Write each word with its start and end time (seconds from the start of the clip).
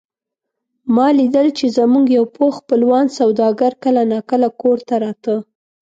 ما 0.95 1.07
لیدل 1.17 1.47
چې 1.57 1.65
زموږ 1.77 2.05
یو 2.17 2.25
پوخ 2.35 2.53
خپلوان 2.61 3.05
سوداګر 3.19 3.71
کله 3.83 4.01
نا 4.11 4.19
کله 4.29 4.47
کور 4.61 4.77
ته 4.87 4.95
راته. 5.03 5.35